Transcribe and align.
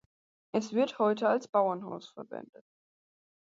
Es 0.51 0.73
wird 0.73 0.97
heute 0.97 1.29
als 1.29 1.47
Bauernhaus 1.47 2.09
verwendet. 2.09 2.65